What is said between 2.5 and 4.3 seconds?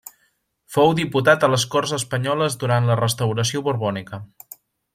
durant la restauració borbònica.